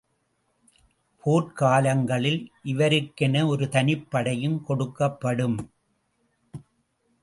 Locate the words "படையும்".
4.09-4.61